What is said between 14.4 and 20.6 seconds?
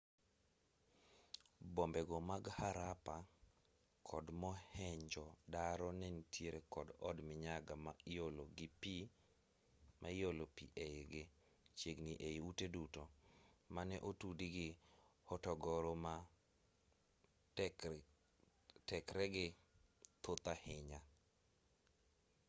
gi hotogoro ma tekregi thoth